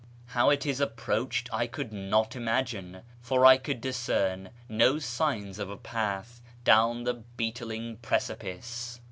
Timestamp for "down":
6.63-7.05